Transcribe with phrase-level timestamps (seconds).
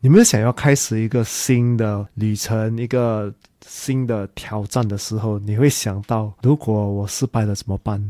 [0.00, 3.34] 你们想要开始一个新的旅程，一个
[3.66, 8.00] 新的挑战的时候，你会想到，如果我失败了怎么办？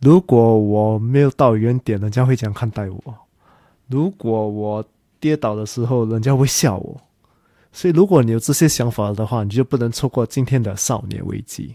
[0.00, 3.14] 如果我没有到原点，人家会怎样看待我？
[3.88, 4.82] 如果我
[5.20, 6.98] 跌倒的时候，人家会笑我。
[7.70, 11.74] 所以，如果你有这些想法的话，你就不能错过今天的少年危机。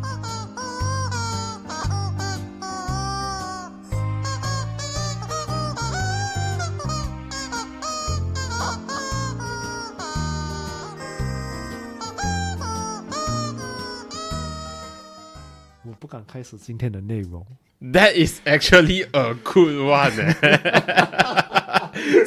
[16.61, 17.45] 今天的内容。
[17.81, 20.13] That is actually a good one。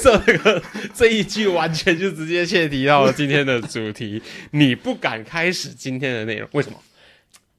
[0.02, 4.20] 这个这一句完全就直接切提到了今天的主题。
[4.50, 6.76] 你不敢开始今天的内容，为什么？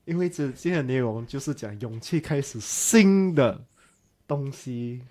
[0.03, 3.59] 因为这今天的内容就是讲勇气开始新的
[4.27, 5.01] 东西，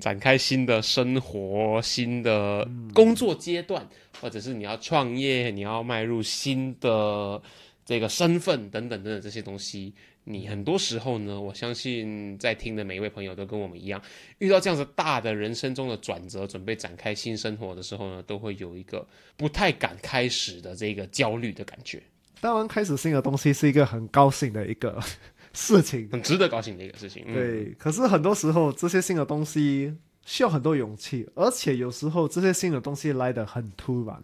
[0.00, 3.86] 展开新的生活、新的工作阶段，
[4.20, 7.40] 或者是你要创业、你要迈入新的
[7.84, 9.92] 这个身份等等等等这些东西。
[10.32, 14.00] 你很多时候呢，我相信在听的每一位朋友都跟我们一样，
[14.38, 22.02] 遇到这样子大的人生中的转折，准备展开新生活的时候呢，都会有一个不太敢开始的这个焦虑的感觉。
[22.40, 24.98] 当然，开始新的东西是一个很高兴的一个
[25.52, 27.24] 事情，很值得高兴的一个事情。
[27.34, 34.22] 对，可是很多时候这些新的东西需要很多勇气，而且有时候这些新的东西来的很突然。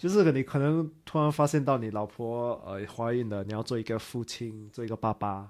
[0.00, 5.46] 就是你可能突然发现到你老婆呃怀孕了，你要做一个父亲，做一个爸爸，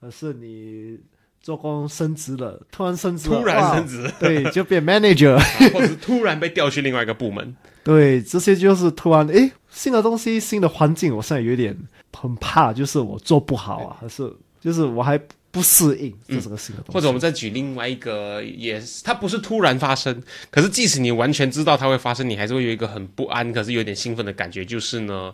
[0.00, 1.00] 而是你
[1.40, 5.38] 做工升职了，突然升职，突然升职， 对，就变 manager，
[5.72, 11.74] 或者突然被调去另外一个部门， 对，这些就是突然诶，新的东西，新的环境，我现在有点
[12.12, 14.30] 很怕，就是我做不好啊，还是
[14.60, 15.18] 就是我还。
[15.54, 16.92] 不适应，这是个新的东西。
[16.92, 20.20] 或者我们再举另外一个，也是它不是突然发生，
[20.50, 24.64] 可是即使你完全知道它会发生，你还是会有一个很不安，可是有点兴奋的感觉。
[24.64, 25.32] 就是呢，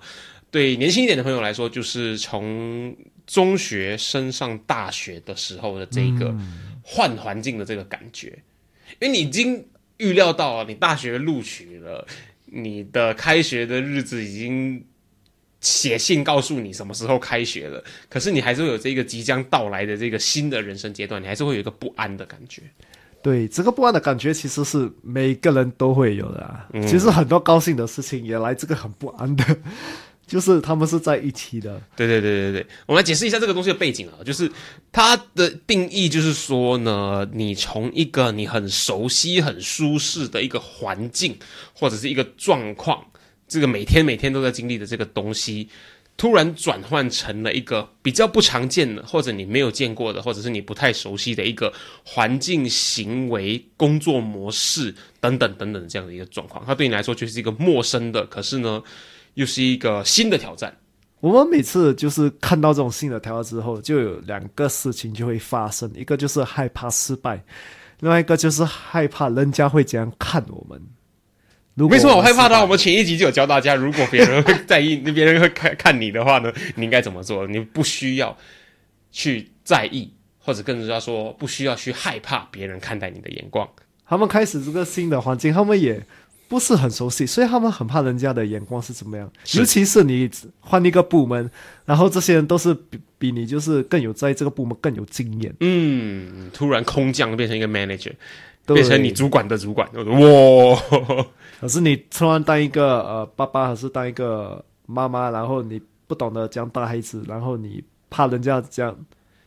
[0.51, 2.95] 对年轻一点的朋友来说，就是从
[3.27, 6.37] 中学升上大学的时候的这个
[6.83, 8.39] 换环境的这个感觉，
[9.01, 9.67] 因为你已经
[9.97, 12.07] 预料到了，你大学录取了，
[12.45, 14.85] 你的开学的日子已经。
[15.60, 22.62] 写信告诉你什么时候开学了，可是你还是会有这个即将到来的这个新的人生阶段，你还是会有一个不安的感觉。
[23.22, 26.60] 对，这个不安的感觉其实是每个人都会有的。
[26.88, 29.44] 其实很多高兴的事情也来这个很不安的，
[30.26, 31.78] 就是他们是在一起的。
[31.94, 34.50] 对对对对对，我们来解释一下这个东西的背景啊，就是
[34.91, 41.37] 它的定义就是说呢，你从一个你很熟悉、很舒适的一个环境
[41.75, 43.04] 或者是一个状况。
[43.50, 45.69] 这个每天每天都在经历的这个东西，
[46.16, 51.72] 突然转换成了一个比较不常见的，或者你没有见过的，或者是你不太熟悉的一个
[52.05, 58.81] 环境、行为、工作模式等等等等这样的一个状况，它对你来说就是一个陌生的，可是呢，
[59.34, 60.75] 又是一个新的挑战。
[61.21, 67.43] 我们每次就是看到这种新的挑战之后，就有两个事情就会发生，一个就是害怕失败，
[67.99, 70.81] 另外一个就是害怕人家会怎样看我们。
[71.89, 72.61] 为什么我害怕呢？
[72.61, 77.47] 我们前一集就有教大家，如果别人会在意，别人会看看你的话呢， 你应该怎么做？
[77.47, 78.37] 你不需要
[79.11, 83.69] 去在意，或者更重要说，不需要去害怕别人看待你的眼光。
[84.07, 86.03] 他们开始这个新的环境，他们也
[86.49, 89.31] 不是很熟悉，所以他们很怕人家的眼光是怎么样。
[89.55, 91.51] 尤其是你换一个部门，
[91.85, 95.55] 然后这些人都是比比你就是更有在这个部门更有经验。
[95.61, 98.13] 嗯，突然空降变成一个 manager。
[98.67, 101.27] 变成你主管的主管，哇！
[101.60, 108.97] 可是你突然当一个呃爸爸，还是当一个妈妈，然后你不懂得这样带孩子，然后你怕人家这样，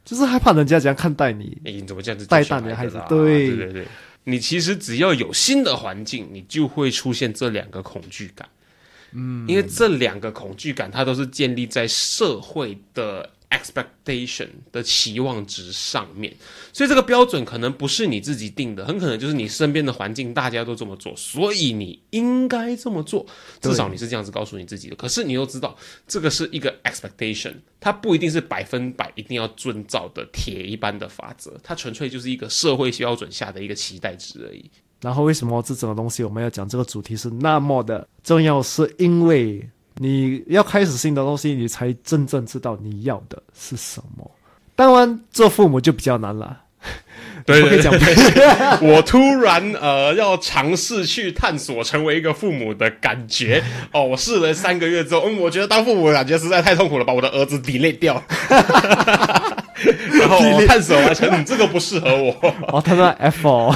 [0.05, 1.57] 就是害怕人家这样看待你。
[1.65, 3.01] 你怎么这样子带大你的孩子？
[3.09, 3.87] 对对对，
[4.23, 8.47] 你其实只要有新的环境，你就会出现这两个恐惧感。
[9.11, 13.29] 嗯，因为这两个恐惧感，它都是建立在社会的。
[13.53, 16.35] Expectation 的期望值上面，
[16.73, 23.25] 所以这个标准可能不是你自己定的，很可能就是你身边的环境大家都这么做，所以你应该这么做，
[23.61, 24.95] 至少你是这样子告诉你自己的。
[24.95, 25.77] 可是你又知道，
[26.07, 34.69] 这个是一个 expectation，它不一定是百分百一定要遵照的铁一般的法则，它纯粹就是一个社会标准下的一个期待值而已。
[35.01, 38.61] 然后为什么这整个东西我们要讲这个主题是那么的重要？
[38.63, 39.69] 是因为。
[39.95, 44.29] 你要开始新的东西，你才真正知道你要的是什么。
[44.75, 46.59] 当然做父母就比较难了。
[47.45, 47.93] 对不可以讲
[48.81, 53.61] 我突然呃要尝试去探索成为一个父母的感觉
[53.91, 58.21] 哦，我试了三个月之后，嗯，我觉得当父母的感觉实在太痛苦了，把我的儿子 delete 掉。
[60.19, 62.35] 然后我探索完成，你，这个不适合我。
[62.67, 63.75] 哦，他的 F 哦，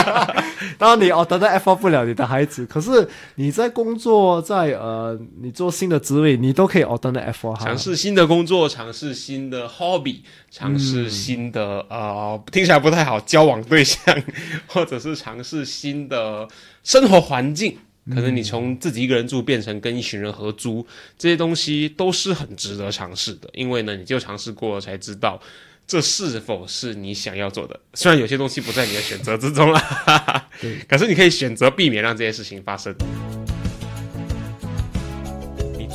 [0.78, 7.64] 当然你哦，等到 F 不了你的孩子，可是你在工作，在呃，你做新的职位，你都可以哦，等到 F 哈。
[7.64, 10.20] 尝试新的工作，尝试新的 hobby，
[10.50, 14.16] 尝试新的、呃，听起来不太好，交往对象，
[14.66, 16.48] 或者是尝试新的
[16.82, 17.78] 生活环境。
[18.14, 20.86] 可能你从自己一个人住变成跟一群人合租，
[21.18, 25.40] 这些东西都是很值得尝试的，因为呢，你就尝试过了才知道
[25.86, 27.78] 这是否是你想要做的。
[27.94, 30.48] 虽然有些东西不在你的选择之中啦，哈哈
[30.88, 32.94] 可是你可以选择避免让这些事情发生。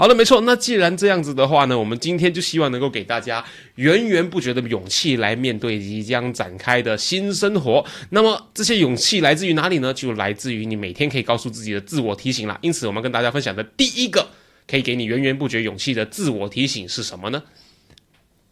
[0.00, 0.40] 好的，没错。
[0.40, 3.44] 那既然这样子的话呢，我们今天就希望能够给大家
[3.74, 7.84] 源源不绝的勇气来面对即将展开的新生活。
[8.08, 9.92] 那么这些勇气来自于哪里呢？
[9.92, 12.58] 就来自于你每天可以告诉自己的自我提醒啦。
[12.62, 14.26] 因此，我们跟大家分享的第一个
[14.66, 17.42] 可以给你源源不绝勇气的自我提醒是什么呢？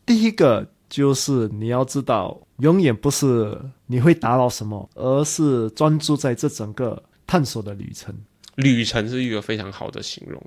[0.04, 8.14] 第一个就是你要知道，永远不是你会打扰什么，而是专注在这整个探索的旅程。
[8.56, 10.38] 旅程是一个非常好的形容。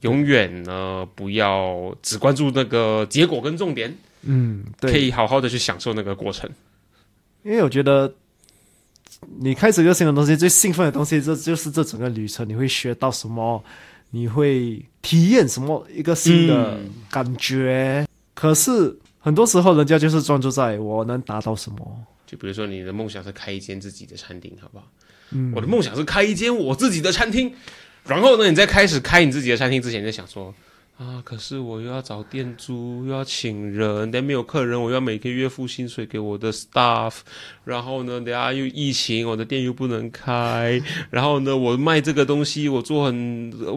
[0.00, 6.48] 永远呢，不要只关注那个结果跟重点，嗯，对，可以好好的去享受那个过程。
[7.42, 8.12] 因为我觉得
[9.38, 13.62] 你开始一个新的东西，最兴奋的东西，这就是这整个旅程，你会学到什么，
[14.10, 16.78] 你会体验什么一个新的
[17.10, 18.06] 感觉。
[18.34, 22.04] 可是很多时候，人家就是专注在我能达到什么。
[22.26, 24.86] 就比如说，你的梦想是开一间自己的餐厅，好不好？
[25.32, 27.52] 嗯，我的梦想是开一间我自己的餐厅。
[28.10, 30.52] 然后呢，你在开始开你自己的餐厅之前，就想说
[30.98, 37.20] 啊，可是我又要找店租，又要请人，但没有客人，我要每个月付薪水给我的 staff。
[37.64, 40.82] 然后呢，等下又疫情，我的店又不能开。
[41.08, 43.14] 然后呢，我卖这个东西，我做很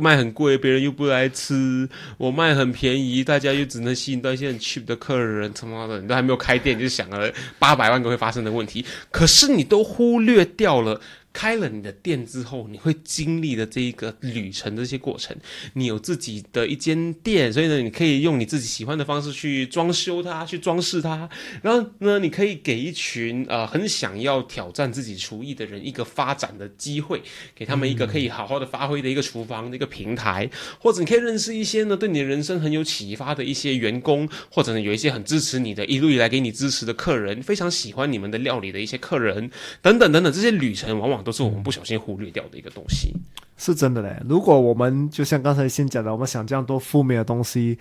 [0.01, 1.87] 卖很贵，别人又不来吃。
[2.17, 5.53] 我卖很便宜，大家又只能吸引到一些很 cheap 的客人。
[5.53, 10.99] 他妈的，你都还没有开店，就想了八百万个会发生的问题，可是你都忽略掉了。
[11.33, 15.35] 开了你的店之后，你会经历的这一个旅程，这些过程，
[15.73, 21.27] 你有自己的一间店，所以呢，你可以用你自己喜欢的方式去装修它，去装饰它。
[21.63, 27.21] 然后呢，你可以给一群呃很想要挑战自己厨艺的人一个发展的机会，
[27.55, 30.47] 给他们一个可以好好的发挥的一个厨房的一个平台，
[30.79, 39.49] 或者你可以认识一些呢对你的人生很有启发的一些员工，或者呢有一些很支持你的，一路以来给你支持的客人，非常喜欢你们的料理的一些客人，
[39.81, 41.22] 等等等等，这些旅程往往。
[41.23, 43.13] 都是我们不小心忽略掉的一个东西，
[43.57, 44.21] 是真的嘞。
[44.27, 47.77] 如果我们就像刚才先讲的，我们想这样多负面的东西，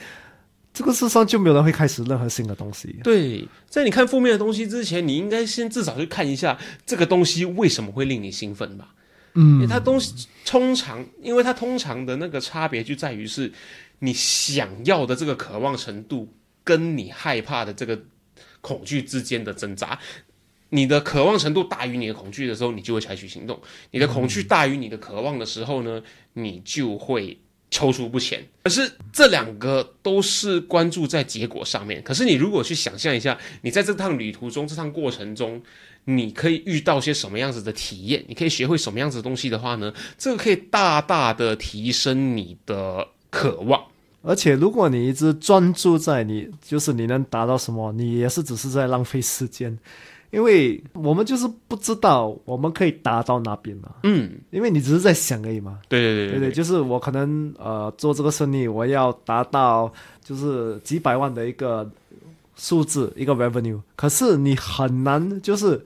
[0.72, 2.96] 这个世上就没有人会开始任何新的东西。
[3.02, 8.94] 对，在你看负面的东西之前，你应该先至少去看一下这个东西为什么会令你兴奋吧。
[9.34, 13.52] 嗯，它东西通常，因为它通常的那个差别就在于是
[14.00, 16.28] 你想要的这个渴望程度，
[16.62, 17.98] 跟你害怕的这个
[18.60, 19.98] 恐惧之间的挣扎。
[20.74, 23.54] 你的渴望程度大于你的恐惧的时候，你就会采取行动；
[23.90, 26.02] 你的恐惧大于你的渴望的时候呢，
[26.32, 27.38] 你就会
[27.70, 28.42] 踌躇不前。
[28.64, 32.02] 可是这两个都是关注在结果上面。
[32.02, 35.60] 可是你如果去想象一下，你在这趟旅途中、这趟过程中，
[36.06, 38.24] 你可以遇到些什么样子的体验？
[38.26, 39.92] 你可以学会什么样子的东西的话呢？
[40.16, 43.84] 这个可以大大的提升你的渴望。
[44.22, 49.76] 而且，如果你一直专注在你，就是你能达到什么，你也是只是在浪费时间。
[50.32, 59.92] 因为我们就是不知道我们可以达到那边嘛，嗯，因为你只是在想而已嘛，对对对对对，就是我可能呃做这个生意，我要达到
[60.24, 61.88] 就是几百万的一个
[62.56, 65.84] 数字一个 revenue，可是你很难就是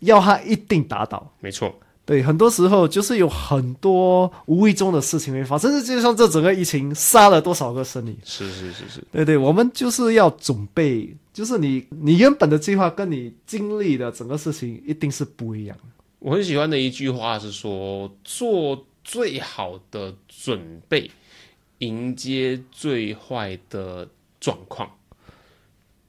[0.00, 1.72] 要它一定达到，没错。
[2.04, 8.16] 对，很多时候就是有很多无意中的事情会发生，甚至就像这整个疫情杀了多少个生意。
[8.22, 15.76] 是是是是，对对，我们就是要准备，就是你你原本的计划跟你经历的整个事情一定是不一样。
[16.18, 21.10] 我很喜欢的一句话是说，做最好的准备，
[21.80, 24.08] 迎接最坏的
[24.40, 24.90] 状况。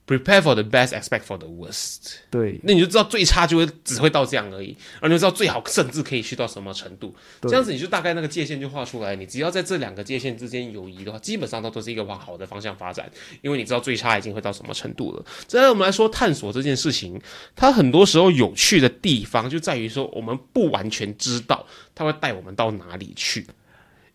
[0.08, 2.14] Prepare for the best, expect for the worst。
[2.30, 7.14] 对，那你就知道最差就会只会到这样而已，而你就知道最好甚至可以去到什么程度。
[7.42, 9.18] 这样子你就大概那个界限就画出来。
[9.18, 13.12] 你只要在这两个界限之间有移的话，基本上它都是一个往好的方向发展，
[13.42, 15.26] 因为你知道最差已经会到什么程度了。
[15.46, 17.22] 再来我们来说探索这件事情，
[17.54, 23.46] 它很多时候有趣的地方就在于说，我们不完全知道它会带我们到哪里去。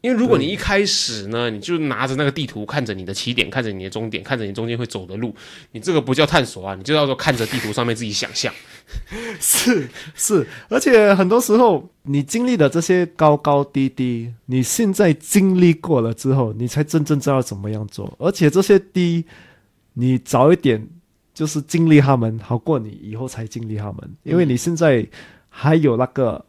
[0.02, 5.34] 因为如果你一开始呢，你就拿着那个地图，看着你的起点，看着你的终点，看着你中间会走的路，
[5.70, 8.52] 你这个不叫探索啊，你就叫做看着地图上面自己想象。
[9.40, 18.12] 是是，而且很多时候你经历的这些高高低低，你现在经历过了之后，你才真正知道怎么样做。
[18.18, 19.24] 而且这些低，
[19.94, 20.84] 你早一点
[21.32, 25.06] 就是经历他们，好过你以后才经历他们，因为你现在
[25.48, 26.44] 还有那个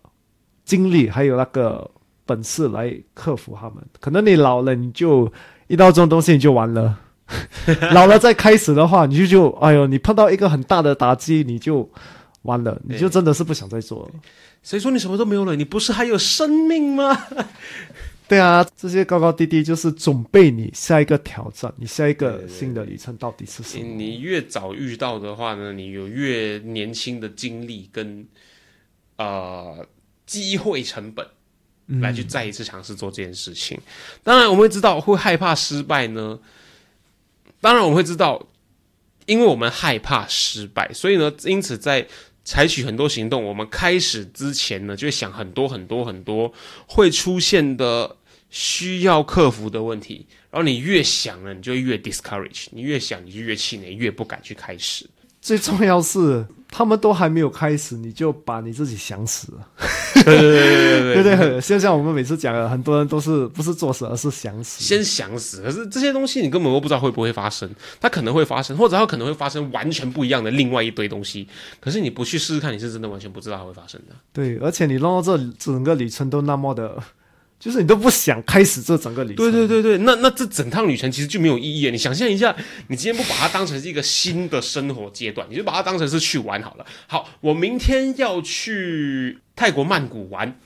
[0.66, 1.90] 经历，还有那个
[2.26, 3.84] 本事来克服他们。
[4.00, 5.32] 可能你老了，你就
[5.68, 7.00] 遇到这种东西你就完了。
[7.94, 11.90] 老了再开始的话，你就就哎呦，你碰到一个很大的打击，你就
[12.44, 14.20] 完了，你就真的是不想再做了。
[14.62, 15.56] 谁说你什么都没有了？
[15.56, 17.18] 你不是还有生命吗？
[18.28, 23.96] 对啊，这些高高低低就是准备你下一个挑战，你下一个新的里程到底是什你么？
[23.96, 28.26] 你越早遇到的话呢，你有越年轻的精力跟
[29.18, 29.86] 呃
[30.26, 31.26] 机会成本
[32.02, 33.80] 来去再一次尝试做这件事情。
[34.24, 36.40] 当然，我们会知道会害怕失败呢。
[37.60, 38.48] 当然，我们会知道，
[39.26, 42.08] 因为我们害怕失败，所以呢，因此在
[42.44, 46.54] 采取很多行动，我们开始之前呢，就会想很多很多很多
[46.88, 48.18] 会出现的
[48.50, 50.26] 需要克服的问题。
[50.52, 55.10] 然后你越想呢，你就越 discourage，你越想你就越气馁，越不敢去开始。
[55.44, 59.68] 最重要是他们都还没有开始，你就把你自己想死了。
[60.24, 64.82] 对对对对对对，就像我们每次讲的，很多人都是不是作死，而是想死。
[64.82, 67.70] 先想死，可是这些东西你根本都不知道会不会发生，
[68.00, 71.46] 它可能会发生，或者它可能会发生完全不一样的另外一堆东西。
[71.82, 74.16] 可是你不去试试看，你是真的完全不知道它会发生的。
[74.32, 76.98] 对，而且你弄到这整个旅程都那么的，
[77.64, 79.38] 就是你都不想开始这整个旅程。
[79.38, 81.90] 对对对对，那那这整趟旅程其实就没有意义。
[81.90, 82.54] 你想象一下，
[82.90, 86.86] 你今天不把它当成是一个新的生活阶段，你就把它当成是去玩好了。
[87.08, 90.60] 好，我明天要去泰国曼谷玩。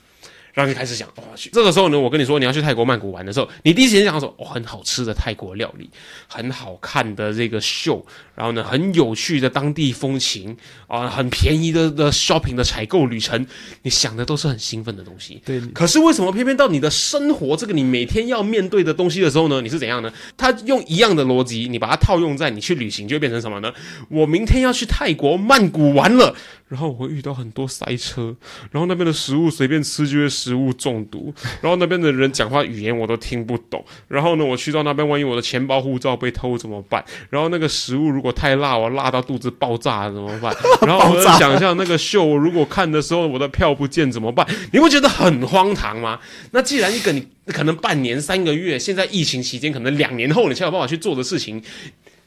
[0.58, 5.88] 然后就开始想，哦，去这个时候呢，我跟你说你要去泰国曼谷玩的时候，你第一时间想说，哦，很好吃的泰国料理，
[6.26, 10.56] 很好看的这个秀，然后呢，很有趣的当地风情
[10.88, 13.46] 啊、很便宜的的 shopping 的采购旅程，
[13.82, 15.40] 你想的都是很兴奋的东西。
[15.44, 19.60] 对，可是为什么偏偏到你的生活这个你每天要面对的东西的时候呢？
[19.60, 20.12] 你是怎样呢？
[20.36, 23.72] 他用一样的逻辑，你把它套用在你去旅行，就会变成什么呢？
[24.08, 26.34] 我明天要去泰国曼谷玩了，
[26.68, 28.34] 然后我会遇到很多塞车，
[28.70, 31.32] 然后那边的食物随便吃就会食物中毒，
[31.62, 37.02] 然后那边的人讲话语言我都听不懂，然后呢，我去到那边，万一我的钱包、护照被偷怎么办？
[37.30, 40.54] 然后那个食物如果太辣，我辣到肚子爆炸怎么办？
[40.86, 44.46] 然后我在想象那个秀，我如果看的时候我的票不见怎么办？
[44.72, 46.20] 你会觉得很荒唐吗？
[46.50, 51.62] 那既然一个你可能半年、三个月，现在疫情期间可能两年后你才有办法去做的事情，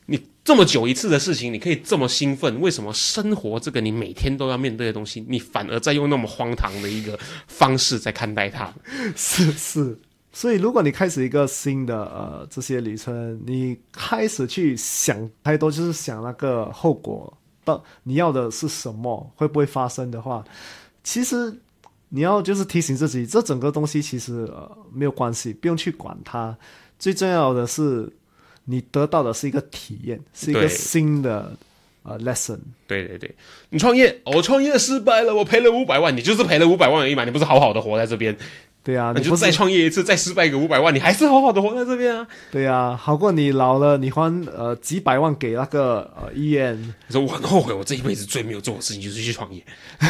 [0.06, 7.18] 你这么久一次的事情，你可以这么兴奋，为什么生活这个你每天都要面对的东西，你反而在用那么荒唐的一个
[7.48, 8.74] 方式在看待它？
[9.16, 10.00] 是是。
[10.34, 20.42] 所以，如果你开始一个新的呃这些旅程，你开始去想太多，就是想那个后果，到你要的是什么，会不会发生的话，
[21.04, 21.54] 其实
[22.08, 26.58] 你要就是提醒自己，这整个东西其实呃没有关系，不用去管它。
[26.98, 28.10] 最重要的是，
[28.72, 31.52] 你得到的是一个体验，是一个新的
[32.04, 32.58] 呃 lesson。
[32.88, 33.36] 对对对，
[33.70, 38.38] 你创业，我创业失败了，我赔了五百万，你就是赔了五百万而已嘛，你不是好好的活在这边，
[38.84, 42.28] 对啊，那你就再创业一次，再失败个五百万，你还是好好的活在这边啊。
[42.52, 46.76] 对啊，好过你老了，你还呃几百万给那个呃医院，
[47.08, 49.64] 你说我很后悔，我这一辈子最没有做的事情就是去创业。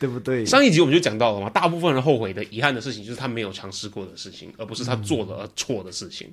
[0.00, 0.46] 对不对？
[0.46, 6.26] 上一集我们就讲到了嘛，大部分人后悔的、遗憾的事情，就是他没有尝试过的事情，而不是他做了错的事情。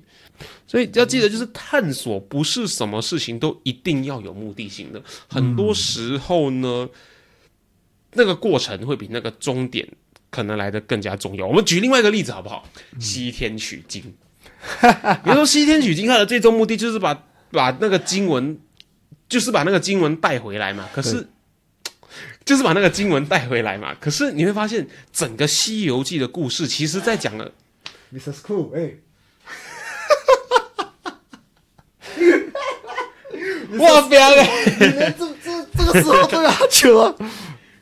[0.66, 6.88] 所以要记得，就是探索不是什么事情都一定要有目的性的，很多时候呢，
[8.14, 9.86] 那个过程会比那个终点
[10.30, 11.46] 可能来的更加重要。
[11.46, 12.68] 我们举另外一个例子好不好？
[13.00, 14.02] 西天取经。
[15.24, 18.58] 比如说西天取经，它的最终目的就是把把那个经文，
[19.28, 20.88] 就是把那个经文带回来嘛。
[20.92, 21.28] 可是。
[22.44, 27.52] 就是把那个经文带回来嘛，可是你会发现，整个《西游记》的故事，其实在讲了
[28.10, 28.36] Mrs.
[28.40, 28.94] Cool，哎、
[33.76, 34.48] 哇，不要嘞！
[34.80, 37.14] 你们这这这个时候都要求啊？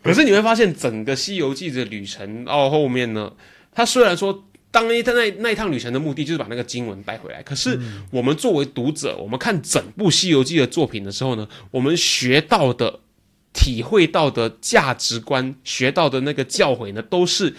[0.07, 3.33] 可是你会发现，整个《西游记》的旅程到后面呢，
[3.73, 7.43] 它虽然说当那那那一趟旅程的目的就是把那个经文带回来。
[7.43, 7.79] 可是
[8.11, 13.01] 我们作为读者，我们看整部《西游记》的作品的时候呢，我们学到的、
[13.53, 17.55] 体会到的价值观、学到的那个教诲呢，都是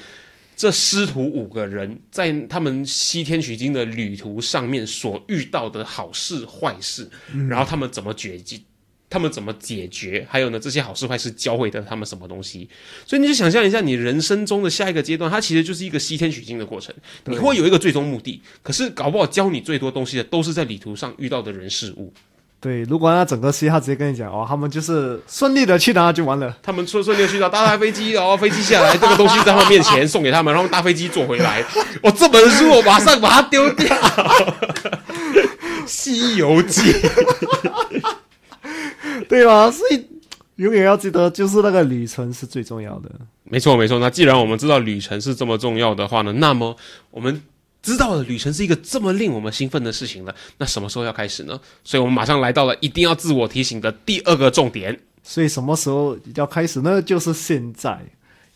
[0.56, 7.10] 这师徒五个人在他们西天取经的旅途上面所遇到的好事坏事，
[7.50, 8.64] 然后他们怎么决计。
[9.10, 10.28] 他们怎么解决？
[10.30, 12.68] 还有呢，这些好事坏事教会的他们什么东西？
[13.06, 16.94] 所以你就想象一下，你人生中的下一个阶段，它其实就是一个西天取经的过程。
[17.26, 22.12] 你会有一个最终目的，可是搞不好教你最多东西的，都是在旅途上遇到的人事物。
[22.60, 26.58] 对，如果那整个戏他直接跟你讲哦，他们就是顺利的去哪就完了。
[26.64, 31.64] 他们顺顺利的去到搭台飞机，然后飞机下来，这个东西在他们面前送给他们，然后搭飞机坐回来。
[32.02, 33.96] 我这本书我马上把它丢掉，
[35.86, 36.82] 《西游记》。
[39.30, 39.70] 对吧？
[39.72, 40.06] 所以
[40.56, 43.12] 永远要记得，就是那个旅程是最重要的。
[43.44, 44.00] 没错，没错。
[44.00, 46.76] 那既然我们知道旅程是这么重要的话呢，那么
[47.12, 47.42] 我们
[47.82, 51.60] 知道了旅程是一个这么令我们兴奋的事情了，那什么时候要开始呢？
[51.84, 55.00] 所以我们马上来到了一定要自我提醒的第二个重点。
[55.24, 57.02] 所以什么时候要开始呢？
[57.02, 58.00] 就是现在，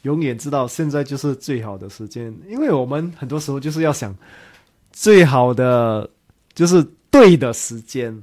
[0.02, 4.16] 永远知道现在就是最好的时间，因为我们很多时候就是要想
[4.92, 6.10] 最好的，
[6.54, 8.22] 就是对的时间。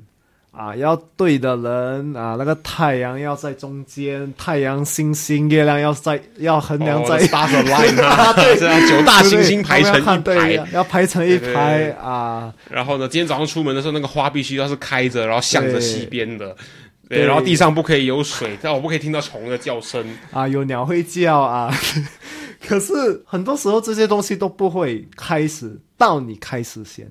[0.58, 7.24] 啊，要对的人啊，那个太阳要在中间，太阳、星星、月亮要在，要衡量在。
[7.30, 12.52] 八个 line 啊，对，九大行星排成一排，要排成一排啊。
[12.68, 16.56] 然后呢，今天早上出门的时候，那个花必须要是开着，然后向着西边的。
[17.08, 21.72] 对，然后地上不可以有水，但我不可以听到虫的叫声啊，有鸟会叫啊。
[22.66, 27.08] 可是很多时候这些东西都不会开始到你开始先。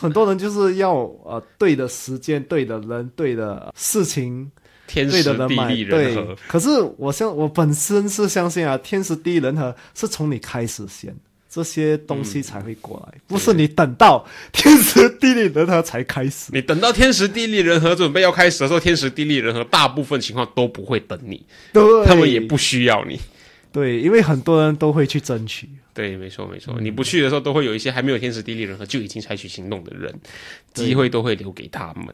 [0.00, 4.50] 很多人就是要呃对的时间、对的人、对的事情、
[4.86, 6.36] 天时地利人和。
[6.46, 11.14] 可是我相我本身是相信啊，天时地利人和是从你开始先，
[11.48, 16.50] 这些东西才会过来，不是你等到天时地利人和才开始。
[16.52, 23.18] 你等到天时地利人和准备要开始的时候，天时地利人和大部分情况都不会等你，对，他们也不需要你。
[23.72, 25.68] 对，因为很多人都会去争取。
[25.98, 26.80] 对，没错，没错。
[26.80, 30.14] 你不去的时候，都会有一些还没有天时地利人和就已经采取行动的人，
[30.72, 32.06] 机会都会留给他们。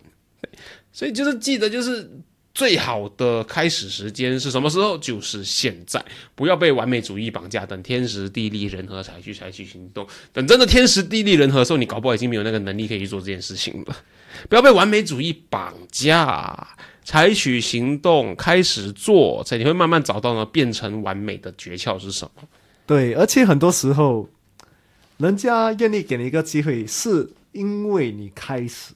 [0.90, 2.10] 所以就是记得，就是
[2.54, 4.96] 最好的开始时间是什么时候？
[4.96, 6.02] 就是现在，
[6.34, 10.06] 不要被完美主义绑架，等天时地利人和才去采取行动。
[10.32, 13.96] 等真的天时地利人和的时候，你搞不好已经没有那个能力可以去做这件事情了。
[14.48, 16.66] 不要被完美主义绑架。
[17.06, 22.48] 采取行动，开始做，才你会慢慢找到呢，变成完美的诀窍是什么？
[22.86, 24.28] 对，而且很多时候，
[25.16, 28.92] 人家愿意给你一个机会，是因为你开始。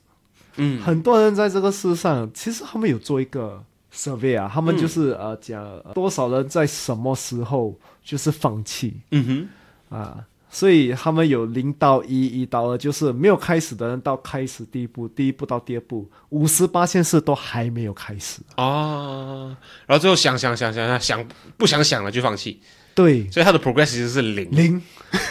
[0.56, 8.94] 嗯，很多人在这个世上，其实他们有做一个 survey 啊，他们就是呃讲多少人在什么时候就是放弃。
[9.10, 9.48] 嗯
[9.90, 10.24] 哼，啊。
[10.50, 19.54] 所以他们有零到一，一到二，就是没有开始的人到开始第一步，第一步到第二步，五十八件事都还没有开始啊。
[19.84, 22.62] 然后最后想想想想想想不想想了就放弃。
[22.98, 24.82] 对，所以他的 progress 其实是零零。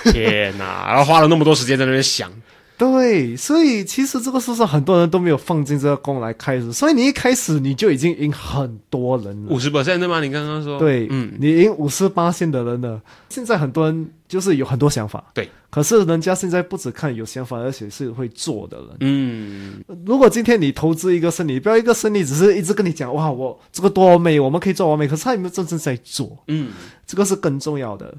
[0.05, 0.87] 天哪！
[0.87, 2.31] 然后花了那么多时间在那边想。
[2.77, 9.51] 对，所以其实这个世上很多人都没有放进这个功来开始，所以你一开始你就已经赢很多人了。
[9.51, 10.21] 五十 percent 对吗？
[10.21, 13.01] 你刚刚说对，嗯，你赢五十八线的人了。
[13.29, 18.87] 现在很多人就是有很多想法，对，可是人家现在不只看有想法，而且是会做的人。
[18.99, 26.37] 嗯，如果今天你投资一个生意，不要一个生意只是一直跟你讲哇，我这个多美，我们可以做完美，可是他有没有真正在做？
[26.47, 26.69] 嗯，
[27.05, 28.13] 这个是更重要的。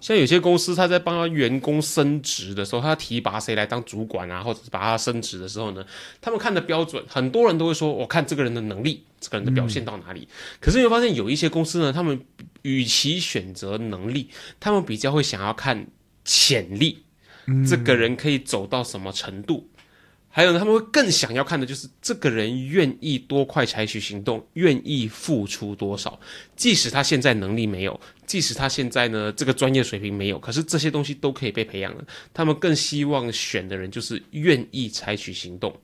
[0.00, 5.84] 像有些公司，他在帮他员工升职的时候，他提拔谁来当主管啊，或者是把他升职的时候呢，
[6.20, 10.28] 他们看的标准，很多人都会说，我看这个人的能力，这个人的表现到哪里。
[10.60, 12.20] 可是你会发现，有一些公司呢，他们
[12.62, 14.30] 与其选择能力，
[14.60, 15.86] 他们比较会想要看
[16.24, 17.04] 潜力，
[17.68, 19.68] 这个人可以走到什么程度。
[20.30, 26.18] 还有呢，他们会更想要看的就是这个人愿意多快采取行动，愿意付出多少。
[26.54, 32.04] 即使他现在能力没有，即使他现在呢这个专业水平没有，可是这些东西都可以被培养的。
[32.32, 35.74] 他们更希望选的人就是愿意采取行动、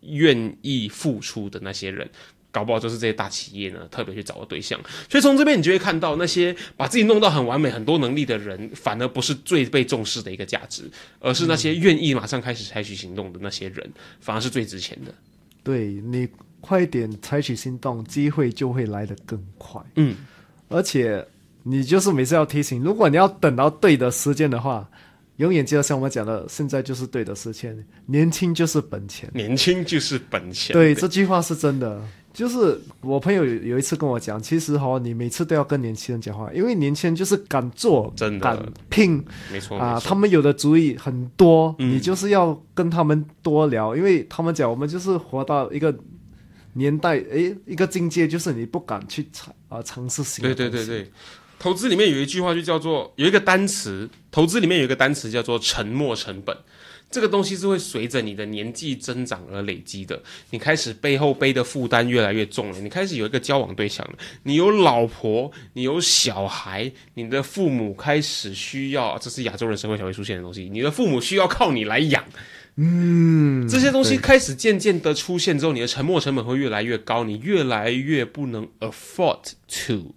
[0.00, 2.10] 愿意付出的那些人。
[2.50, 4.80] 搞不好就是这些大企业呢，特别去找的对象。
[5.08, 15.14] 所以从这边你就会看到，那些把自己弄到很完美、很多能力的人，反而不是最被重视的一个价值，而是那些愿意马上开始采取行动的那些人，反而是最值钱的。
[15.62, 16.28] 对你
[16.60, 19.80] 快点采取行动，机会就会来得更快。
[19.96, 20.16] 嗯，
[20.68, 21.26] 而且
[21.62, 24.88] 你就是每次要提醒，如果你要等到对的时间的话。
[25.36, 30.74] 永远记得像我们讲的，现在就是对的时间，年轻就是本钱，年轻就是本钱。
[30.74, 32.06] 对，这句话是真的。
[32.32, 38.44] 就是我朋友有有一次跟我讲，其实哈，你每次都要跟年轻人讲话，因为年轻人就是敢做，真的。
[38.44, 41.90] 敢拼没错啊，他们有的主意很多，嗯。
[41.90, 45.92] 你就是要跟他们多聊，因为他们讲我们就是活到一个
[46.74, 51.10] 年代，诶，一个境界，就是你不敢去尝啊尝试新对对对对，
[51.58, 56.56] 投资里面有一句话就叫做有一个单词，投资里面有一个单词叫做沉没成本。
[57.10, 60.22] 这个东西是会随着你的年纪增长而累积的。
[60.50, 72.24] 你开始背后背的负担越来越重了，你开始有一个交往对象了，你有老婆，你有小孩，你的父母开始需要，这是亚洲人社会才会出现的东西，你的父母需要靠你来养。
[72.76, 80.14] 嗯，这些东西开始渐渐的出现之后，你的沉没成本会越来越高，你越来越不能 afford to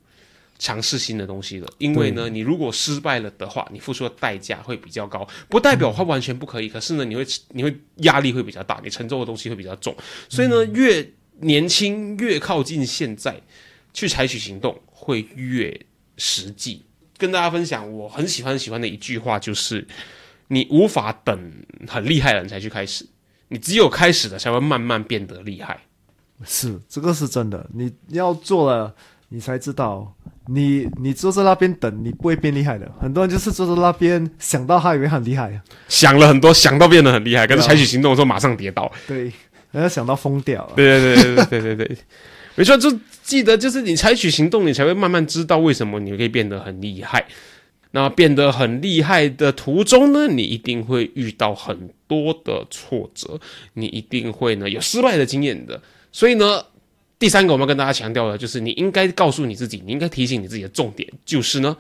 [0.58, 1.68] 尝试新的东西了。
[1.78, 6.70] 因为呢，你如果失败了的话，你付出的代价会比较高，不代表它完全不可以。
[6.70, 9.96] 可是呢，你会你会压力会比较大，你承受的东西会比较重。
[10.30, 13.42] 所以呢，越年轻越靠近现在，
[13.94, 15.80] 去采取行动会越
[16.18, 16.84] 实际。
[17.18, 19.88] 跟大家分享，我很喜欢很喜欢的一句话就是。
[20.50, 23.08] 你无法等很厉害的人才去开始，
[23.48, 25.80] 你只有开始了才会慢慢变得厉害。
[26.46, 28.94] 是这个是真的，你要做了，
[29.30, 30.13] 你才知道，
[30.47, 32.89] 你你坐在那边等你不会变厉害的。
[32.99, 38.91] 很多人就是坐在那边想到他以为很厉害想了很多想到变得很厉害可是采取行动的时候马上跌倒。
[39.08, 39.32] 对
[39.71, 40.73] 然后想到疯掉了。
[40.75, 41.97] 对对对对对对
[42.56, 42.91] 没错就
[43.23, 47.25] 记得就是你采取行动你才会慢慢知道为什么你可以变得很厉害。
[47.91, 53.39] 那变得很厉害的途中呢你一定会遇到很多的挫折
[53.75, 55.79] 你一定会呢有失败的经验的。
[56.12, 56.63] 所以呢
[57.24, 61.78] 第三个我们要跟大家强调的就是，你应该告诉你自己，你应该提醒你自己的重点就是呢，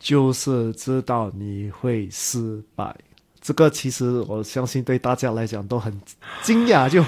[0.00, 2.92] 就是知道你会失败。
[3.40, 5.96] 这个其实我相信对大家来讲都很
[6.42, 7.04] 惊讶，就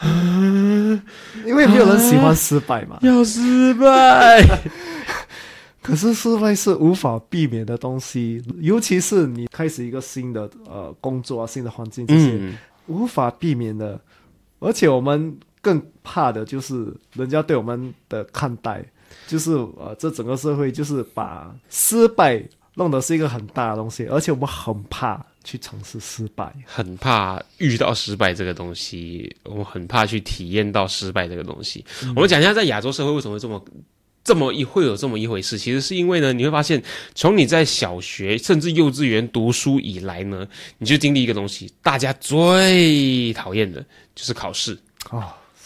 [1.44, 2.98] 因为没有人喜欢失败嘛。
[3.04, 4.42] 要失败。
[5.82, 14.00] 可是失败是无法避免的东西，尤其是你开始一个新的呃工作啊、新的环境这些，嗯，无法避免的。
[14.58, 18.84] 而且我们更怕的就是人家对我们的看待，
[19.26, 22.42] 就是呃，这整个社会就是把失败
[22.74, 26.54] 弄得是一个很大的东西，而且我们很怕去尝试失败。
[26.64, 31.84] 很怕遇到失败这个东西，我们很怕去体验到失败这个东西。
[32.14, 33.64] 我们讲一下，在亚洲社会为什么会这么
[34.22, 35.58] 这么一会有这么一回事？
[35.58, 36.82] 其实是因为呢，你会发现，
[37.14, 40.46] 从你在小学甚至幼稚园读书以来呢，
[40.78, 44.78] 你就经历一个东西，大家最讨厌的就是考试。
[45.10, 45.24] 哦，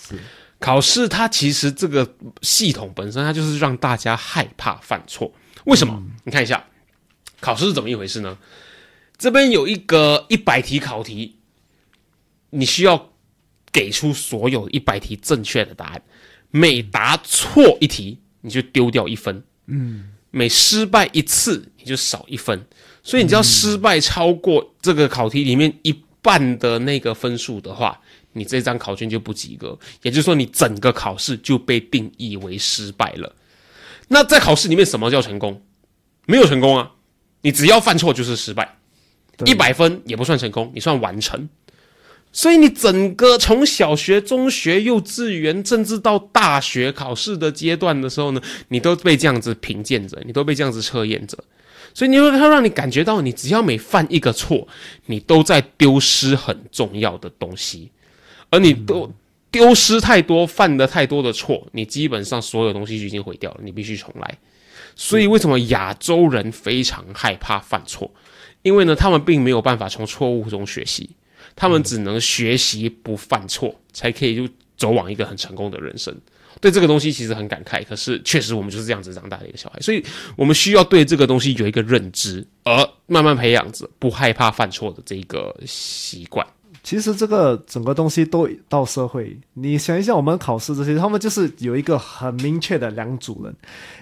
[0.08, 0.18] 是。
[0.60, 5.30] 考试它其实这个系统本身，它就是让大家害怕犯错。
[5.64, 6.02] 为什么？
[6.24, 6.64] 你看一下，
[7.40, 8.38] 考试是怎么一回事呢？
[9.18, 11.36] 这边有一个一百题考题，
[12.50, 13.10] 你需要
[13.72, 16.02] 给出所有一百题正确的答案，
[16.50, 22.66] 每答错一题你就丢掉一分，嗯，每失败一次你就少一分，
[23.02, 28.00] 所以你只要失败超过这个考题里面一半的那个分数的话，
[28.34, 33.34] 你这张考卷就不及格，也就是说你整个考试就被定义为失败了。
[34.08, 35.62] 那在考试里面，什么叫成功？
[36.26, 36.92] 没有成功啊，
[37.40, 38.76] 你只要犯错就是失败。
[39.46, 41.48] 一百分也不算成功，你算完成。
[42.32, 51.38] 所以你整个从小学、中学、幼稚园，甚至到大学考试的阶段的时候呢，你都被这样子评鉴着，你都被这样子测验着。
[51.94, 54.66] 所以你会它让你感觉到，你只要每犯一个错，
[55.06, 57.92] 你都在丢失很重要的东西，
[58.50, 59.12] 而你都
[59.50, 64.38] 丢失太多、犯的太多的错，你基本上所有东西就已经毁掉了，你必须重来。
[64.96, 68.10] 所以为什么亚洲人非常害怕犯错？
[68.62, 71.10] 因为呢，他们并没有办法从错误中学习，
[71.54, 76.16] 他们只能学习不犯错，才可以就走往一个很成功的人生。
[76.60, 80.02] 对这个东西其实很感慨，可是确实我们就是这样子长大的一个小孩，所以
[80.36, 86.46] 我们需要对这个东西有一个认知，而慢慢培养着不害怕犯错的这个习惯。
[86.84, 93.54] 其实这个整个东西都到社会，你想一下，我们考试这些，他们就是有一个很明确的两组人，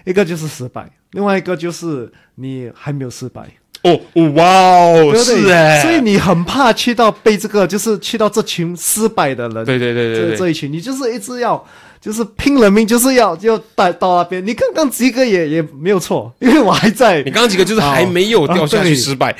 [0.05, 3.43] 一个就是失败，另外一个就是你还没有失败，
[3.85, 4.01] 哦，
[4.35, 5.23] 哇哦，对对？
[5.23, 10.31] 是哎，所以你很怕去到被这个，就是去到这群失败的人，对对对对对。
[10.33, 11.65] 这这一群，你就是一直要，
[12.01, 14.45] 就是拼了命，就是要就带到那边。
[14.45, 17.23] 你刚刚及格也也没有错，因为我还在。
[17.23, 19.37] 你，刚刚几个就是还没有掉下去失败，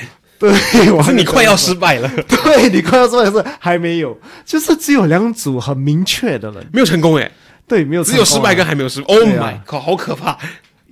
[0.51, 7.31] 对，我还可是 你快要失败了，对你快要失败是还没有，就是只有两组很明确的人，没有成功哎，
[7.67, 9.07] 对，没有只有失败跟还没有失败。
[9.07, 10.37] Oh my 啊 god，好可怕！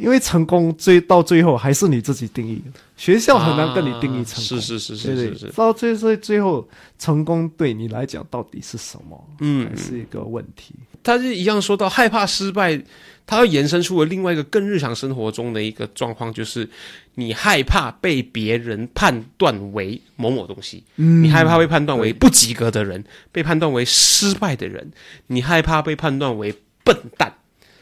[0.02, 2.60] 因为成功最到最后还是你自己定义，
[2.98, 4.60] 学校很难跟你定义成功。
[4.60, 10.74] 是是是是是是，到最最最后，成功对你来讲到底是什么，嗯还，是一个问题。
[11.04, 12.82] 他是一样说到害怕失败，
[13.26, 16.68] 他要延伸出了另外一个更日常生活中的一个状况，就是
[17.16, 21.24] 你害怕被别人判断为某某东西，嗯。
[21.24, 24.92] 你害怕被判断为不及格的人，被判断为失败的人，
[25.28, 27.34] 你害怕被判断为笨蛋，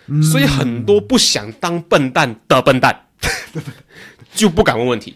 [0.10, 0.24] 嗯。
[0.24, 3.08] 所以很多不想当笨蛋的笨蛋
[4.34, 5.16] 就不敢问问题，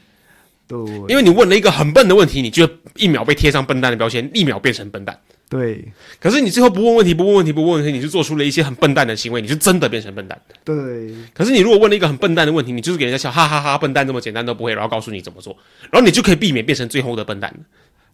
[0.67, 0.77] 对。
[1.07, 5.19] 因为你问了一个很笨的问题，你就一秒被贴上笨蛋的标签，一秒变成笨蛋。
[5.49, 5.91] 对。
[6.19, 10.41] 可是你最后不问问题，不问问题，不问问题，你就做出了一些很笨蛋的行为，你就真的变成笨蛋。
[10.63, 11.13] 对。
[11.33, 15.55] 可是你如果问了一个很笨蛋的问题，你就是给人家笑，哈哈哈笨蛋这么简单都不会，然后告诉你怎么做，
[15.91, 17.53] 然后你就可以避免变成最后的笨蛋。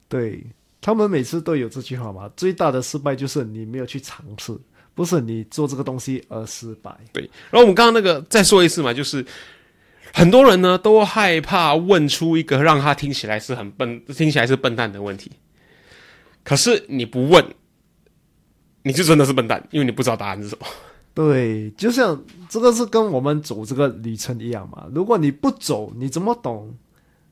[0.10, 0.44] 对，
[0.82, 4.54] 他们每次都有这句话嘛，最大的失败就是你没有去尝试，
[4.99, 6.93] 不是你做这个东西而失败。
[7.13, 9.25] 对，然后我们刚刚那个再说一次嘛，就是
[10.13, 15.31] 很多人呢都害怕问出一个让他听起来是很笨、听起来是笨蛋的问题，
[16.43, 17.41] 可是你不问，
[18.83, 20.67] 你就真的是笨蛋，因为你不知道答案是什么。
[21.13, 24.85] 对，就像这个是跟我们走这个旅程一样嘛。
[24.93, 26.77] 如果你不走，你怎么懂？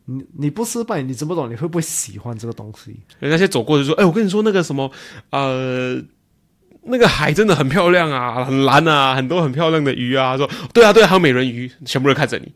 [0.06, 1.51] 你你不失败，你怎么懂？
[1.51, 2.97] 你会不会喜欢这个东西？
[3.19, 4.89] 那些走过的说：“哎、我跟你说那个什么，
[5.32, 6.01] 呃，
[6.88, 12.52] 那个海真的很漂亮啊，很蓝啊，很多很漂亮的鱼啊。”说：“对啊，对啊，还有美人鱼。”全部人看着你，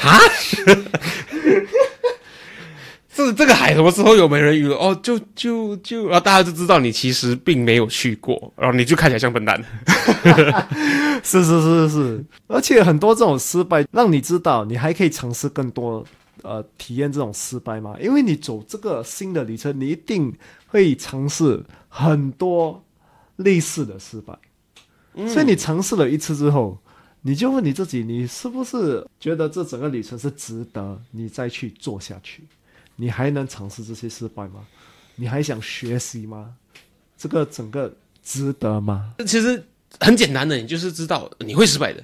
[0.00, 0.18] 啊？
[3.16, 4.76] 这这个海什么时候有美人鱼了？
[4.76, 9.58] 哦，就就就，然后大家就知道你其实并没有去过，然后你就看起来像笨蛋。
[11.24, 16.04] 是是是是，而且很多这种失败，让你知道你还可以尝试更多，
[16.42, 17.96] 呃，体验这种失败嘛。
[17.98, 20.30] 因为你走这个新的旅程，你一定
[20.66, 22.84] 会尝试很多
[23.36, 24.34] 类似的失败，
[25.28, 26.78] 所以你尝试了一次之后，
[27.22, 32.44] 你就问你自己，你是不是觉得这整个旅程是值得你再去做下去？
[32.96, 34.66] 你还能尝试这些失败吗？
[35.16, 36.54] 你还想学习吗？
[37.18, 39.14] 这个整个值得吗？
[39.26, 39.62] 其实
[40.00, 42.02] 很简单的，你就是知道你会失败的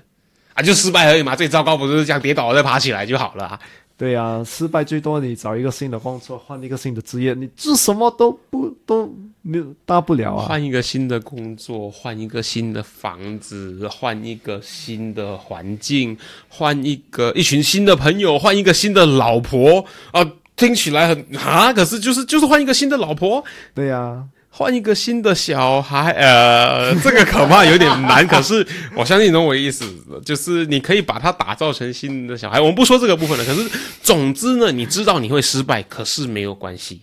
[0.55, 1.35] 啊，就失败而已嘛。
[1.35, 3.61] 最糟糕不就是这样跌倒了再爬起来就好了啊？
[4.03, 9.09] 对呀、失败最多你找一个新的工作，换一个新的职业，你这什么都不都
[9.43, 10.45] 没有大不了啊。
[10.45, 19.85] 换一个新的工作，换一个新的房子，换一个新的环境，换一个一群新的朋友，换一个新的老婆。
[20.11, 29.85] 啊，听起来很啊，可是就是就是换一个新的老婆，对呀、换一个新的小孩，呃，这个可怕有点难，可是我相信懂我意思，
[30.23, 32.61] 就是你可以把它打造成新的小孩。
[32.61, 33.67] 我们不说这个部分了，可是
[34.03, 37.01] 总之呢，你知道你会失败，可是没有关系。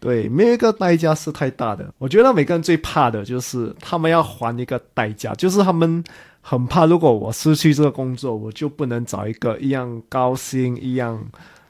[0.00, 1.88] 对，没有一个代价是太大的。
[1.98, 6.02] 我觉得每个人最怕的就是他们要还一个代价，就是他们
[6.40, 11.24] 很怕，如果我失去这个工作，我就不能找一个一样高薪、一样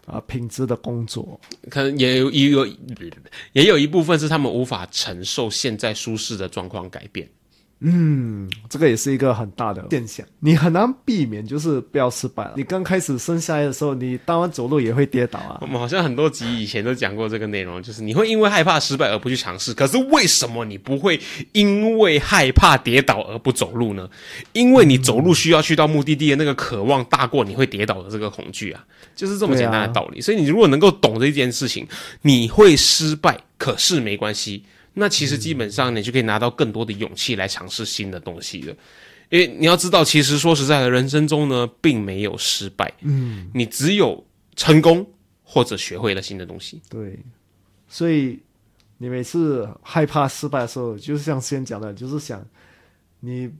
[0.07, 1.41] 啊、品质的工作。
[1.71, 2.67] 可能也有也有
[3.53, 7.29] 也有一部分是他们无法承受现在舒适的状况改变。
[7.85, 12.53] 嗯，这个也是一个很大的现象，你很难避免，就是不要失败了。
[12.57, 15.67] 你刚开始生下来的时候，你当然走路也会跌倒啊我。
[15.67, 19.75] 们好像很多集以前都讲过这个内容，就是你会因为害怕失败而不去尝试。
[19.75, 21.21] 可是为什么你不会
[21.53, 24.09] 因为害怕跌倒而不走路呢？
[24.53, 28.85] 因为你走路需要去到目的地的那个渴望大过你会跌倒的这个恐惧啊，
[29.17, 30.21] 就是这么简单的道理。
[30.21, 31.87] 所以你如果能够懂这件事情，
[32.23, 34.63] 你会失败，可是没关系。
[34.95, 38.75] 那其实基本上你就可以拿到更多的勇气来尝试新的东西了。
[39.31, 44.23] 因为你要知道，其实说实在的，人生中呢并没有失败，嗯，你只有
[44.57, 45.07] 成功
[45.43, 46.83] 或者学会了新的东西。
[46.91, 47.19] 对，
[47.89, 48.39] 所以
[48.99, 52.47] 你每次害怕失败的时候，就是像先讲的，就是想
[53.21, 53.51] 你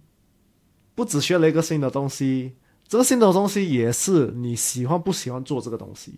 [0.95, 2.53] 不只学了一个新的东西，
[2.87, 6.13] 这个新的东西也是你喜欢不喜欢做这个东西。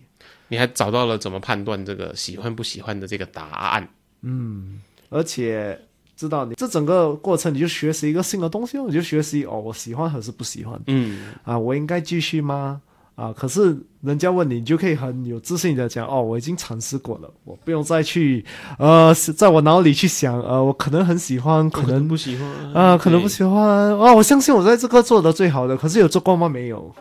[0.48, 3.88] 你还找到了怎么判断这个喜欢不喜欢的这个答案。
[5.14, 5.78] 而且
[6.16, 11.56] 知道你这整个过程，你就学习一个新的东西哦，你就学习哦，我喜欢还是不喜欢嗯，啊？
[11.56, 12.80] 我应该继续吗？
[13.14, 18.44] 啊，可是人家问你，你就可以很有自信的讲哦，我已经尝试过了，我不用再去
[18.76, 23.54] 呃，在我脑里去想呃，我可能很喜欢，可能不喜欢啊，可能不喜欢
[23.92, 26.48] 哦，我相信我在这个做的最好的，可是有做过吗？
[26.48, 26.92] 没有。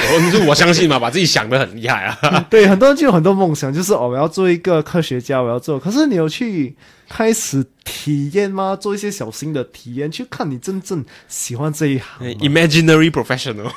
[0.00, 2.46] 我你说我相信嘛，把自己想的很厉害啊。
[2.48, 5.78] 对，很多人就有很多梦想，就是哦，我要做一个科学家，我要做。
[5.78, 6.74] 可是你有去
[7.08, 8.76] 开始体验吗？
[8.76, 12.28] 做一些小型的体验，去看你真正喜欢这一行。
[12.40, 13.70] Imaginary professional，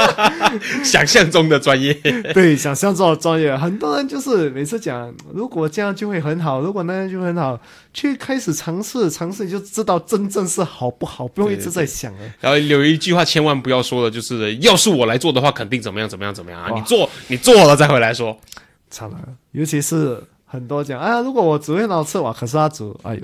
[0.82, 1.92] 想象中的专业。
[2.32, 7.60] 对，想象中的专业，很多人就是每次讲，如果这样就会很好，如果那样就会很好，
[7.92, 12.20] 去开始尝试，尝试你就知道真正是好不好，不用一直在想了。
[12.40, 16.70] 然后有一句话千万不要说的，就是要是我来做的话，肯定怎么样怎么样怎么样啊！
[16.74, 18.38] 你做你做了再回来说。
[18.88, 19.18] 惨了，
[19.50, 23.20] 尤其是很多讲，啊，如果我只会脑吃哇，可是他煮，哎呦，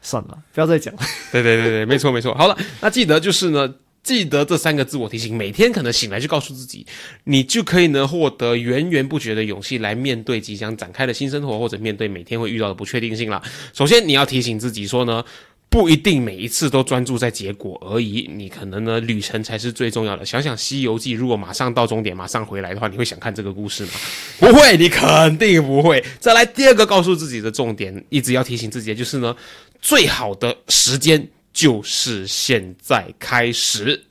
[0.00, 1.00] 算了，不要再讲了。
[1.30, 2.34] 对对对对，没错没错。
[2.34, 6.86] 好了，那记得就是呢，记得这三个自我提醒，每天可能醒来就告诉自己，
[7.24, 13.42] 你就可以呢获得源源不绝的勇气来面对即将展开的新生活，或者面对每天会遇到的不确定性了。
[13.72, 15.22] 首先，你要提醒自己说呢。
[15.68, 20.24] 不一定每一次都专注在结果而已，你可能呢旅程才是最重要的。
[20.24, 23.90] 想想《西游记》，如果马上到终点，马上回来的话，你会想看这个故事吗？
[24.40, 26.02] 不会，你肯定不会。
[26.18, 29.36] 再来第二个告诉自己的重点，一直要提醒自己的就是呢，
[29.82, 34.04] 最好的时间就是现在开始。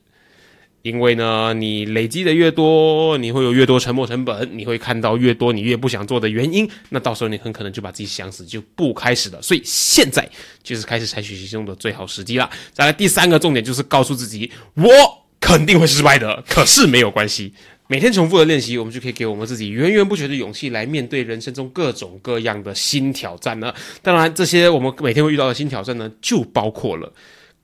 [0.86, 9.41] 因为呢，你累积的越多，你会有越多沉没成本，你会看到越多你越不想做的原因，那到时候你很可能就把自己想死，就不开始了。
[9.41, 10.30] 所以现在
[10.62, 12.48] 就是开始采取行动的最好时机啦。
[12.71, 14.86] 再来第三个重点就是告诉自己，我
[15.41, 17.52] 肯定会失败的，可是没有关系。
[17.88, 23.74] 每天重复的练习，我们就可以给我们自己源源不绝的勇气来面对人生中各种各样的新挑战呢。
[24.04, 27.12] 当然，这些我们每天会遇到的新挑战呢，就包括了。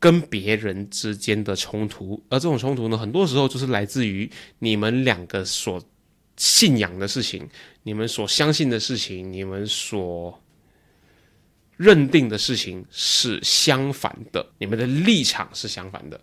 [0.01, 5.79] 跟别人之间的冲突，而这种冲突呢，很多时候就是来自于你们两个所
[6.37, 7.47] 信仰的事情、
[7.83, 10.41] 你们所相信的事情、你们所
[11.77, 16.19] 认定的事情是相反的，你们的立场是相反的。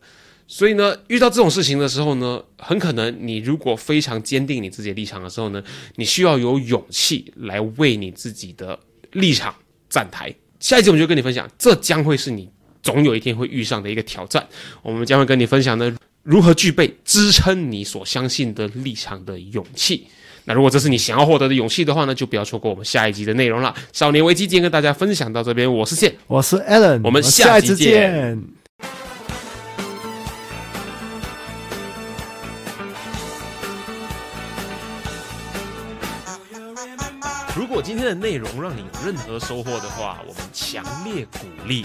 [0.48, 5.62] 所以呢，遇到这种事情的时候呢，很可能你如果非常坚定你自己的立场的时候呢，
[5.94, 8.76] 你需要有勇气来为你自己的
[9.12, 9.54] 立场
[9.88, 10.34] 站台。
[10.58, 12.50] 下一集我们就跟你分享，这将会是你
[12.82, 14.46] 总有一天会遇上的一个挑战。
[14.82, 20.06] 我们将会跟你分享呢，如何具备支撑你所相信的立场的勇气。
[20.44, 23.74] 那如果这是你想要获得的勇气的话呢，就不要错过我们下一集的内容了。
[23.92, 28.42] 少年危机今天跟大家分享到这边，我是谢， 我是 Alan，我们下下一次集见见。
[37.54, 41.84] 如果今天的内容让你有任何收获的话，我们强烈鼓励